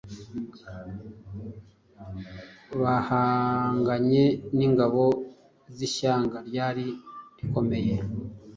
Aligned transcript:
bahanganye 2.81 4.23
n’ingabo 4.57 5.03
z’ishyanga 5.75 6.37
ryari 6.47 6.85
rikomeye 7.37 7.93